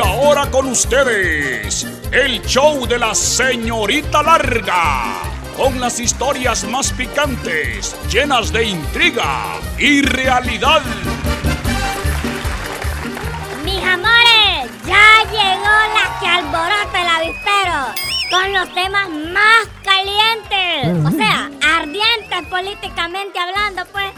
Ahora 0.00 0.48
con 0.50 0.66
ustedes, 0.66 1.84
el 2.12 2.40
show 2.42 2.86
de 2.86 2.98
la 2.98 3.14
señorita 3.14 4.22
larga, 4.22 5.22
con 5.56 5.80
las 5.80 5.98
historias 5.98 6.62
más 6.64 6.92
picantes, 6.92 7.96
llenas 8.08 8.52
de 8.52 8.64
intriga 8.64 9.58
y 9.76 10.02
realidad. 10.02 10.82
Mis 13.64 13.82
amores, 13.82 14.70
ya 14.86 15.24
llegó 15.32 15.74
la 15.94 16.20
que 16.20 16.26
alborota 16.28 17.02
el 17.02 17.08
avispero 17.08 17.94
con 18.30 18.52
los 18.52 18.74
temas 18.74 19.08
más 19.08 19.66
calientes, 19.82 21.06
o 21.06 21.16
sea, 21.16 21.50
ardientes 21.76 22.46
políticamente 22.48 23.38
hablando, 23.38 23.84
pues, 23.92 24.12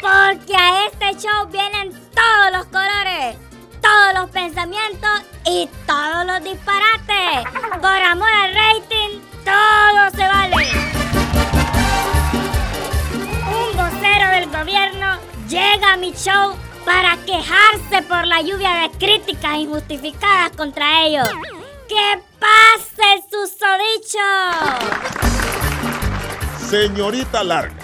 porque 0.00 0.56
a 0.56 0.86
este 0.86 1.20
show 1.20 1.46
vienen 1.50 2.05
pensamientos 4.36 5.22
y 5.46 5.66
todos 5.86 6.26
los 6.26 6.44
disparates. 6.44 7.50
Por 7.80 7.86
amor 7.86 8.28
al 8.28 8.54
rating, 8.54 9.20
todo 9.42 10.10
se 10.14 10.28
vale. 10.28 10.54
Un 13.48 13.76
vocero 13.78 14.30
del 14.32 14.50
gobierno 14.50 15.18
llega 15.48 15.94
a 15.94 15.96
mi 15.96 16.12
show 16.12 16.54
para 16.84 17.16
quejarse 17.24 18.02
por 18.06 18.26
la 18.26 18.42
lluvia 18.42 18.74
de 18.82 18.90
críticas 18.98 19.56
injustificadas 19.56 20.54
contra 20.54 21.06
ellos. 21.06 21.26
¡Que 21.88 22.20
pase 22.38 23.14
el 23.14 23.22
susodicho! 23.30 24.18
Señorita 26.68 27.42
Larga, 27.42 27.74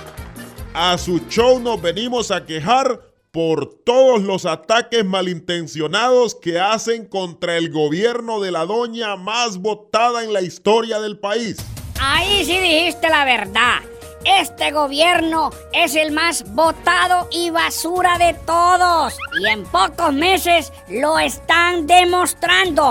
a 0.75 0.98
su 0.98 1.19
show 1.31 1.59
nos 1.59 1.81
venimos 1.81 2.31
a 2.31 2.45
quejar 2.45 3.12
por 3.33 3.77
todos 3.83 4.23
los 4.23 4.45
ataques 4.45 5.07
malintencionados 5.07 6.35
que 6.35 6.61
hacen 6.61 7.07
contra 7.07 7.57
el 7.57 7.71
gobierno 7.71 8.41
de 8.41 8.51
la 8.51 8.67
doña 8.67 9.17
más 9.17 9.57
votada 9.57 10.23
en 10.23 10.34
la 10.34 10.43
historia 10.43 11.01
del 11.01 11.19
país. 11.19 11.56
Ahí 11.98 12.45
sí 12.45 12.59
dijiste 12.59 13.09
la 13.09 13.25
verdad. 13.25 13.79
Este 14.25 14.71
gobierno 14.71 15.51
es 15.73 15.97
el 15.97 16.12
más 16.12 16.45
votado 16.55 17.29
y 17.33 17.48
basura 17.48 18.19
de 18.19 18.34
todos. 18.34 19.17
Y 19.41 19.49
en 19.49 19.65
pocos 19.65 20.12
meses 20.12 20.71
lo 20.89 21.19
están 21.19 21.87
demostrando. 21.87 22.91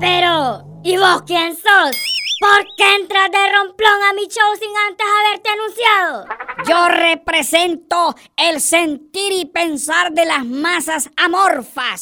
Pero, 0.00 0.64
¿y 0.82 0.96
vos 0.96 1.22
quién 1.24 1.54
sos? 1.54 1.96
¿Por 2.40 2.66
qué 2.76 2.94
entras 2.94 3.32
de 3.32 3.52
romplón 3.52 4.02
a 4.08 4.12
mi 4.12 4.28
show 4.28 4.54
sin 4.60 4.70
antes 4.88 5.06
haberte 5.18 5.48
anunciado? 5.50 6.24
Yo 6.68 6.88
represento 6.88 8.14
el 8.36 8.60
sentir 8.60 9.32
y 9.32 9.44
pensar 9.46 10.12
de 10.12 10.24
las 10.24 10.44
masas 10.46 11.10
amorfas 11.16 12.00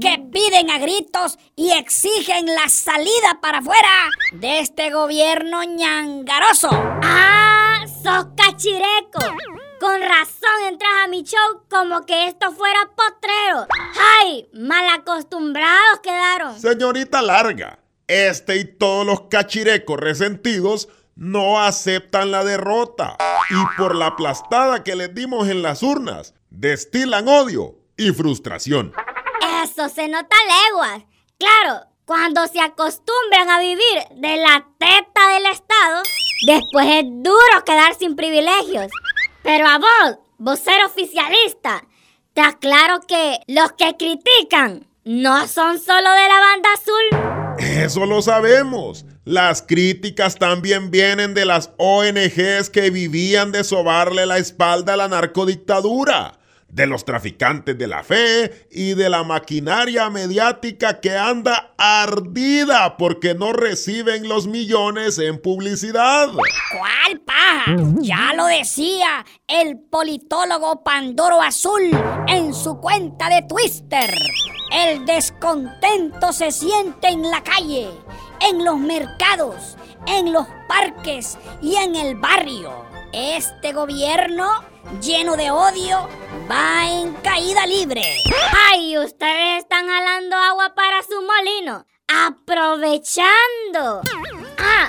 que 0.00 0.24
piden 0.32 0.70
a 0.70 0.78
gritos 0.78 1.38
y 1.54 1.72
exigen 1.72 2.46
la 2.46 2.68
salida 2.70 3.40
para 3.42 3.58
afuera 3.58 4.08
de 4.32 4.60
este 4.60 4.90
gobierno 4.90 5.64
ñangaroso. 5.64 6.70
¡Ah! 6.72 7.84
¡Sos 8.02 8.28
cachireco! 8.36 9.20
Con 9.80 10.00
razón 10.00 10.62
entras 10.66 10.92
a 11.04 11.08
mi 11.08 11.24
show 11.24 11.62
como 11.68 12.06
que 12.06 12.28
esto 12.28 12.52
fuera 12.52 12.90
potrero. 12.96 13.66
¡Ay! 14.22 14.48
Mal 14.54 14.88
acostumbrados 14.98 16.00
quedaron. 16.02 16.58
Señorita 16.58 17.20
Larga, 17.20 17.78
este 18.14 18.56
y 18.56 18.64
todos 18.64 19.04
los 19.04 19.22
cachirecos 19.22 19.98
resentidos 19.98 20.88
no 21.16 21.60
aceptan 21.60 22.30
la 22.30 22.44
derrota 22.44 23.16
y 23.50 23.78
por 23.78 23.94
la 23.94 24.06
aplastada 24.06 24.82
que 24.82 24.96
les 24.96 25.14
dimos 25.14 25.48
en 25.48 25.62
las 25.62 25.82
urnas, 25.82 26.34
destilan 26.50 27.28
odio 27.28 27.76
y 27.96 28.10
frustración. 28.12 28.92
Eso 29.64 29.88
se 29.88 30.08
nota 30.08 30.36
leguas. 30.68 31.04
Claro, 31.38 31.86
cuando 32.04 32.46
se 32.46 32.60
acostumbran 32.60 33.50
a 33.50 33.60
vivir 33.60 34.04
de 34.16 34.36
la 34.36 34.66
teta 34.78 35.28
del 35.34 35.46
Estado, 35.46 36.02
después 36.46 36.86
es 36.88 37.04
duro 37.06 37.64
quedar 37.64 37.94
sin 37.94 38.16
privilegios. 38.16 38.90
Pero 39.42 39.66
a 39.66 39.78
vos, 39.78 40.18
vocero 40.38 40.86
oficialista, 40.86 41.84
te 42.32 42.40
aclaro 42.40 43.00
que 43.06 43.40
los 43.46 43.72
que 43.72 43.96
critican 43.96 44.86
no 45.04 45.46
son 45.46 45.78
solo 45.78 46.10
de 46.10 46.28
la 46.28 46.40
banda 46.40 46.68
azul. 46.72 47.43
Eso 47.58 48.06
lo 48.06 48.22
sabemos. 48.22 49.04
Las 49.24 49.62
críticas 49.62 50.36
también 50.36 50.90
vienen 50.90 51.34
de 51.34 51.44
las 51.44 51.70
ONGs 51.78 52.70
que 52.70 52.90
vivían 52.90 53.52
de 53.52 53.64
sobarle 53.64 54.26
la 54.26 54.38
espalda 54.38 54.94
a 54.94 54.96
la 54.96 55.08
narcodictadura, 55.08 56.38
de 56.74 56.88
los 56.88 57.04
traficantes 57.04 57.78
de 57.78 57.86
la 57.86 58.02
fe 58.02 58.66
y 58.68 58.94
de 58.94 59.08
la 59.08 59.22
maquinaria 59.22 60.10
mediática 60.10 61.00
que 61.00 61.16
anda 61.16 61.72
ardida 61.78 62.96
porque 62.96 63.34
no 63.34 63.52
reciben 63.52 64.28
los 64.28 64.48
millones 64.48 65.18
en 65.18 65.40
publicidad. 65.40 66.30
¿Cuál 66.32 67.20
paja? 67.20 67.76
Ya 68.00 68.32
lo 68.34 68.46
decía 68.46 69.24
el 69.46 69.78
politólogo 69.78 70.82
Pandoro 70.82 71.40
Azul 71.40 71.90
en 72.26 72.52
su 72.52 72.80
cuenta 72.80 73.28
de 73.28 73.42
Twitter. 73.42 74.12
El 74.72 75.06
descontento 75.06 76.32
se 76.32 76.50
siente 76.50 77.06
en 77.06 77.30
la 77.30 77.44
calle, 77.44 77.88
en 78.40 78.64
los 78.64 78.78
mercados, 78.78 79.76
en 80.08 80.32
los 80.32 80.48
parques 80.68 81.38
y 81.62 81.76
en 81.76 81.94
el 81.94 82.16
barrio. 82.16 82.84
Este 83.12 83.72
gobierno, 83.72 84.50
lleno 85.00 85.36
de 85.36 85.52
odio, 85.52 86.08
va 86.50 86.90
en 86.90 87.12
caída 87.14 87.66
libre. 87.66 88.02
¡Ay! 88.70 88.98
Ustedes 88.98 89.62
están 89.62 89.86
jalando 89.86 90.36
agua 90.36 90.74
para 90.74 91.02
su 91.02 91.20
molino. 91.22 91.86
¡Aprovechando! 92.08 94.02
Ah, 94.58 94.88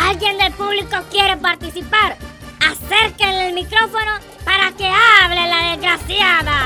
¿alguien 0.00 0.38
del 0.38 0.52
público 0.52 0.96
quiere 1.10 1.36
participar? 1.36 2.16
Acérquenle 2.60 3.48
el 3.48 3.54
micrófono 3.54 4.12
para 4.44 4.72
que 4.72 4.86
hable 4.86 5.48
la 5.48 5.70
desgraciada. 5.70 6.64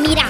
Mira, 0.00 0.24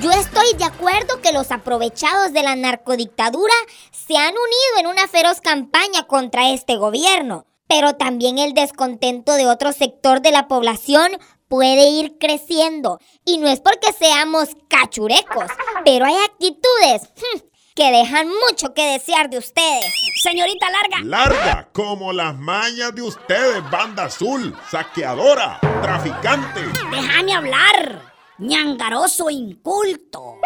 yo 0.00 0.12
estoy 0.12 0.52
de 0.56 0.64
acuerdo 0.64 1.20
que 1.20 1.32
los 1.32 1.50
aprovechados 1.50 2.32
de 2.32 2.42
la 2.42 2.54
narcodictadura 2.54 3.54
se 3.90 4.16
han 4.16 4.32
unido 4.32 4.78
en 4.78 4.86
una 4.86 5.08
feroz 5.08 5.40
campaña 5.40 6.04
contra 6.06 6.50
este 6.50 6.76
gobierno, 6.76 7.46
pero 7.68 7.94
también 7.94 8.38
el 8.38 8.54
descontento 8.54 9.34
de 9.34 9.46
otro 9.46 9.72
sector 9.72 10.20
de 10.22 10.32
la 10.32 10.48
población 10.48 11.12
puede 11.48 11.88
ir 11.88 12.16
creciendo. 12.18 12.98
Y 13.24 13.38
no 13.38 13.48
es 13.48 13.60
porque 13.60 13.92
seamos 13.92 14.50
cachurecos, 14.68 15.50
pero 15.84 16.06
hay 16.06 16.16
actitudes 16.16 17.10
hmm, 17.16 17.38
que 17.74 17.92
dejan 17.92 18.28
mucho 18.28 18.74
que 18.74 18.92
desear 18.92 19.30
de 19.30 19.38
ustedes. 19.38 19.86
Señorita 20.22 20.66
Larga. 20.70 21.04
Larga, 21.04 21.68
como 21.72 22.12
las 22.12 22.36
mañas 22.36 22.94
de 22.94 23.02
ustedes, 23.02 23.62
banda 23.70 24.04
azul, 24.04 24.54
saqueadora, 24.70 25.60
traficante. 25.82 26.60
Déjame 26.90 27.34
hablar 27.34 28.02
ñangaroso 28.38 29.30
inculto. 29.30 30.36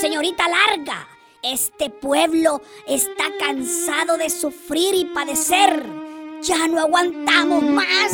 Señorita 0.00 0.44
Larga, 0.48 1.06
este 1.42 1.90
pueblo 1.90 2.60
está 2.86 3.24
cansado 3.38 4.16
de 4.16 4.30
sufrir 4.30 4.94
y 4.94 5.04
padecer. 5.06 5.84
Ya 6.42 6.68
no 6.68 6.80
aguantamos 6.80 7.62
más. 7.62 8.12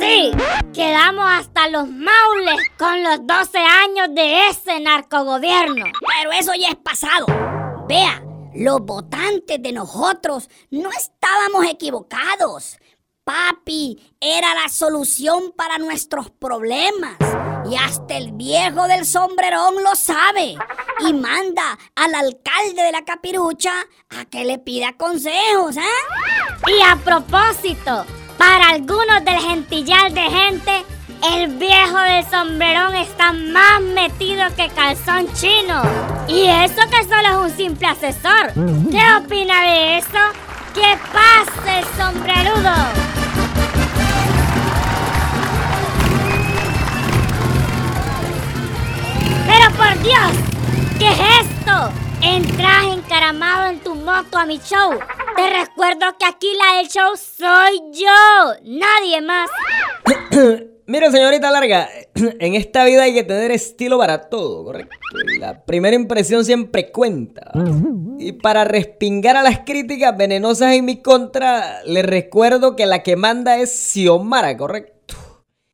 Sí, 0.00 0.32
quedamos 0.72 1.24
hasta 1.28 1.68
los 1.68 1.88
maules 1.88 2.70
con 2.76 3.02
los 3.02 3.26
12 3.26 3.58
años 3.58 4.14
de 4.14 4.48
ese 4.48 4.80
narcogobierno. 4.80 5.86
Pero 6.16 6.32
eso 6.32 6.52
ya 6.54 6.68
es 6.68 6.76
pasado. 6.76 7.26
Vea, 7.88 8.22
los 8.54 8.80
votantes 8.80 9.62
de 9.62 9.72
nosotros 9.72 10.48
no 10.70 10.90
estábamos 10.90 11.66
equivocados. 11.66 12.78
Papi 13.24 14.14
era 14.20 14.54
la 14.54 14.68
solución 14.68 15.52
para 15.54 15.78
nuestros 15.78 16.30
problemas. 16.30 17.16
Y 17.70 17.76
hasta 17.76 18.16
el 18.16 18.32
viejo 18.32 18.86
del 18.88 19.04
sombrerón 19.04 19.82
lo 19.82 19.94
sabe. 19.94 20.56
Y 21.00 21.12
manda 21.12 21.78
al 21.94 22.14
alcalde 22.14 22.82
de 22.82 22.92
la 22.92 23.04
capirucha 23.04 23.72
a 24.08 24.24
que 24.24 24.44
le 24.44 24.58
pida 24.58 24.94
consejos, 24.94 25.76
¿eh? 25.76 26.68
Y 26.68 26.82
a 26.82 26.96
propósito, 26.96 28.06
para 28.38 28.70
algunos 28.70 29.24
del 29.24 29.38
gentillal 29.38 30.14
de 30.14 30.22
gente, 30.22 30.84
el 31.34 31.48
viejo 31.58 31.98
del 31.98 32.24
sombrerón 32.30 32.94
está 32.94 33.32
más 33.32 33.82
metido 33.82 34.44
que 34.56 34.68
calzón 34.68 35.30
chino. 35.34 35.82
Y 36.26 36.46
eso 36.46 36.82
que 36.90 37.02
solo 37.04 37.28
es 37.46 37.52
un 37.52 37.56
simple 37.56 37.88
asesor. 37.88 38.52
¿Qué 38.90 39.02
opina 39.18 39.62
de 39.62 39.98
eso? 39.98 40.18
¡Que 40.74 40.96
pase 41.12 41.80
el 41.80 41.84
sombrerudo! 41.96 43.27
Dios! 50.08 50.32
¿Qué 50.98 51.06
es 51.06 51.18
esto? 51.42 51.92
Entras 52.22 52.96
encaramado 52.96 53.68
en 53.68 53.78
tu 53.80 53.94
moto 53.94 54.38
a 54.38 54.46
mi 54.46 54.58
show 54.58 54.92
Te 55.36 55.50
recuerdo 55.50 56.16
que 56.18 56.24
aquí 56.24 56.48
la 56.56 56.78
del 56.78 56.88
show 56.88 57.14
soy 57.14 57.82
yo, 57.92 58.54
nadie 58.64 59.20
más. 59.20 59.50
Mire, 60.86 61.10
señorita 61.10 61.50
Larga, 61.50 61.90
en 62.14 62.54
esta 62.54 62.86
vida 62.86 63.02
hay 63.02 63.12
que 63.12 63.22
tener 63.22 63.50
estilo 63.50 63.98
para 63.98 64.30
todo, 64.30 64.64
¿correcto? 64.64 64.96
la 65.40 65.62
primera 65.66 65.94
impresión 65.94 66.42
siempre 66.42 66.90
cuenta. 66.90 67.52
Y 68.18 68.32
para 68.32 68.64
respingar 68.64 69.36
a 69.36 69.42
las 69.42 69.58
críticas 69.58 70.16
venenosas 70.16 70.72
en 70.72 70.86
mi 70.86 71.02
contra, 71.02 71.82
le 71.84 72.00
recuerdo 72.00 72.76
que 72.76 72.86
la 72.86 73.02
que 73.02 73.16
manda 73.16 73.58
es 73.58 73.70
Xiomara, 73.70 74.56
¿correcto? 74.56 74.97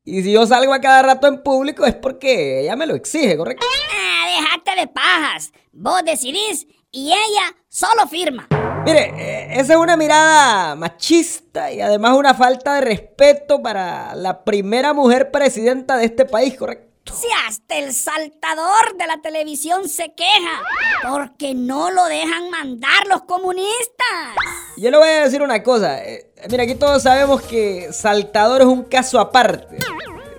Y 0.07 0.23
si 0.23 0.33
yo 0.33 0.47
salgo 0.47 0.75
a 0.75 0.81
cada 0.83 1.03
rato 1.03 1.27
en 1.27 1.43
público 1.43 1.87
es 1.87 1.95
porque 1.95 2.61
ella 2.61 2.77
me 2.77 2.87
lo 2.87 2.95
exige, 2.95 3.39
¿correcto? 3.39 3.65
Ah, 3.91 4.27
dejate 4.39 4.81
de 4.83 4.87
pajas. 4.87 5.51
Vos 5.73 6.05
decidís 6.05 6.67
y 6.91 7.07
ella 7.09 7.57
solo 7.71 8.07
firma. 8.07 8.47
Mire, 8.85 9.15
eh, 9.17 9.61
esa 9.61 9.73
es 9.73 9.79
una 9.79 9.97
mirada 9.97 10.75
machista 10.75 11.73
y 11.73 11.81
además 11.81 12.19
una 12.19 12.35
falta 12.35 12.75
de 12.75 12.83
respeto 12.83 13.63
para 13.63 14.15
la 14.15 14.45
primera 14.45 14.93
mujer 14.93 15.31
presidenta 15.31 15.97
de 15.97 16.05
este 16.05 16.27
país, 16.27 16.55
¿correcto? 16.55 16.94
Si 17.13 17.27
hasta 17.47 17.77
el 17.77 17.93
saltador 17.93 18.97
de 18.99 19.07
la 19.07 19.21
televisión 19.21 19.89
se 19.89 20.15
queja 20.15 20.63
porque 21.09 21.55
no 21.55 21.91
lo 21.91 22.05
dejan 22.07 22.51
mandar 22.51 23.07
los 23.09 23.23
comunistas. 23.23 24.35
Yo 24.77 24.91
le 24.91 24.97
voy 24.97 25.09
a 25.09 25.25
decir 25.25 25.43
una 25.43 25.63
cosa. 25.63 26.03
Eh, 26.03 26.33
mira, 26.51 26.65
aquí 26.65 26.75
todos 26.75 27.03
sabemos 27.03 27.43
que 27.43 27.93
Saltador 27.93 28.63
es 28.63 28.67
un 28.67 28.83
caso 28.85 29.21
aparte. 29.21 29.79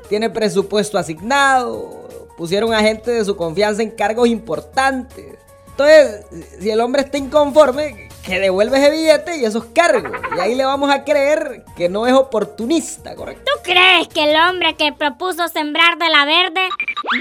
Tiene 0.10 0.30
presupuesto 0.30 0.98
asignado, 0.98 2.08
pusieron 2.38 2.74
a 2.74 2.82
gente 2.82 3.12
de 3.12 3.24
su 3.24 3.36
confianza 3.36 3.82
en 3.82 3.92
cargos 3.92 4.28
importantes. 4.28 5.38
Entonces, 5.78 6.26
si 6.62 6.70
el 6.70 6.80
hombre 6.80 7.02
está 7.02 7.18
inconforme, 7.18 8.08
que 8.24 8.40
devuelve 8.40 8.78
ese 8.78 8.92
billete 8.92 9.38
y 9.38 9.44
esos 9.44 9.66
cargos. 9.66 10.10
Y 10.38 10.40
ahí 10.40 10.56
le 10.56 10.64
vamos 10.64 10.90
a 10.90 11.04
creer 11.04 11.66
que 11.76 11.90
no 11.90 12.08
es 12.08 12.14
oportunista, 12.14 13.14
¿correcto? 13.14 13.44
¿Tú 13.44 13.62
crees 13.62 14.08
que 14.08 14.24
el 14.24 14.38
hombre 14.38 14.76
que 14.76 14.94
propuso 14.94 15.50
sembrar 15.50 15.98
de 15.98 16.10
la 16.10 16.24
verde, 16.24 16.70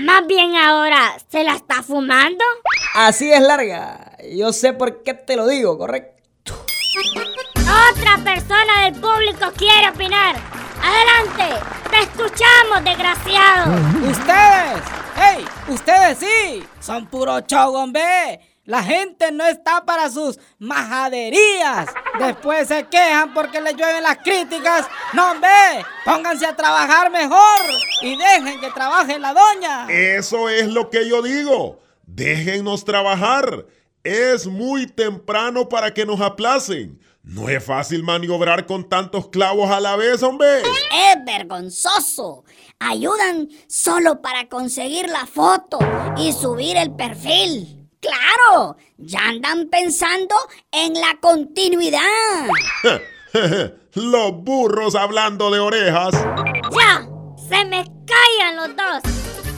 más 0.04 0.24
bien 0.28 0.54
ahora 0.54 1.16
se 1.28 1.42
la 1.42 1.56
está 1.56 1.82
fumando? 1.82 2.44
Así 2.94 3.32
es 3.32 3.40
larga. 3.40 4.16
Yo 4.32 4.52
sé 4.52 4.72
por 4.72 5.02
qué 5.02 5.14
te 5.14 5.34
lo 5.34 5.48
digo, 5.48 5.76
¿correcto? 5.76 6.14
Otra 7.90 8.18
persona 8.22 8.84
del 8.84 8.94
público 9.00 9.50
quiere 9.56 9.88
opinar. 9.88 10.36
Adelante, 10.80 11.60
te 11.90 11.98
escuchamos, 12.02 12.84
desgraciado. 12.84 13.72
Ustedes, 14.08 14.93
hey, 15.16 15.44
ustedes 15.68 16.18
sí, 16.18 16.64
son 16.80 17.06
puro 17.06 17.40
show, 17.40 17.74
hombre. 17.74 18.40
La 18.66 18.82
gente 18.82 19.30
no 19.30 19.44
está 19.46 19.84
para 19.84 20.08
sus 20.08 20.38
majaderías. 20.58 21.86
Después 22.18 22.68
se 22.68 22.84
quejan 22.84 23.34
porque 23.34 23.60
les 23.60 23.76
llueven 23.76 24.02
las 24.02 24.16
críticas. 24.18 24.86
No, 25.12 25.32
hombre, 25.32 25.50
pónganse 26.04 26.46
a 26.46 26.56
trabajar 26.56 27.10
mejor 27.10 27.60
y 28.00 28.16
dejen 28.16 28.60
que 28.60 28.70
trabaje 28.70 29.18
la 29.18 29.34
doña. 29.34 29.86
Eso 29.90 30.48
es 30.48 30.68
lo 30.68 30.88
que 30.88 31.06
yo 31.06 31.20
digo. 31.20 31.78
Déjennos 32.06 32.86
trabajar. 32.86 33.66
Es 34.02 34.46
muy 34.46 34.86
temprano 34.86 35.68
para 35.68 35.92
que 35.92 36.06
nos 36.06 36.22
aplacen. 36.22 36.98
No 37.24 37.48
es 37.48 37.64
fácil 37.64 38.02
maniobrar 38.02 38.66
con 38.66 38.86
tantos 38.86 39.28
clavos 39.28 39.70
a 39.70 39.80
la 39.80 39.96
vez, 39.96 40.22
hombre. 40.22 40.60
Es 40.60 41.24
vergonzoso. 41.24 42.44
Ayudan 42.78 43.48
solo 43.66 44.20
para 44.20 44.48
conseguir 44.48 45.08
la 45.08 45.26
foto 45.26 45.78
y 46.18 46.32
subir 46.32 46.76
el 46.76 46.92
perfil. 46.94 47.88
Claro, 47.98 48.76
ya 48.98 49.20
andan 49.28 49.70
pensando 49.70 50.34
en 50.70 50.92
la 50.92 51.18
continuidad. 51.22 52.00
los 53.94 54.32
burros 54.42 54.94
hablando 54.94 55.50
de 55.50 55.60
orejas. 55.60 56.12
Ya, 56.12 57.08
se 57.48 57.64
me 57.64 57.84
callan 58.04 58.56
los 58.56 58.76
dos. 58.76 59.12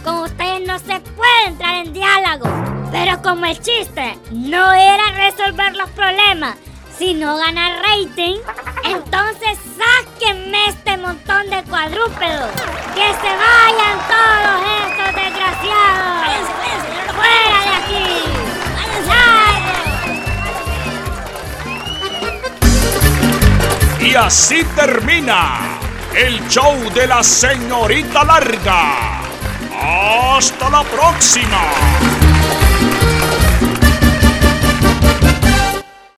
Con 0.05 0.19
ustedes 0.21 0.65
no 0.65 0.79
se 0.79 1.01
puede 1.01 1.47
entrar 1.49 1.85
en 1.85 1.93
diálogo. 1.93 2.47
Pero 2.93 3.21
como 3.23 3.47
el 3.47 3.59
chiste 3.61 4.17
no 4.31 4.73
era 4.73 5.11
resolver 5.29 5.75
los 5.75 5.91
problemas, 5.91 6.57
sino 6.99 7.37
ganar 7.37 7.83
rating, 7.83 8.37
entonces 8.85 9.59
sáquenme 9.77 10.69
este 10.69 10.97
montón 10.97 11.49
de 11.51 11.63
cuadrúpedos. 11.65 12.51
Que 12.95 13.07
se 13.07 13.37
vayan 13.45 13.99
todos 14.09 14.63
estos 14.87 15.15
desgraciados. 15.15 16.27
¡Fuera 17.15 17.59
de 17.65 17.75
aquí! 17.77 18.47
Y 24.07 24.15
así 24.15 24.65
termina 24.77 25.79
el 26.15 26.47
show 26.49 26.75
de 26.95 27.07
la 27.07 27.23
señorita 27.23 28.25
larga. 28.25 29.21
Hasta 29.79 30.71
la 30.71 30.83
próxima. 30.85 31.96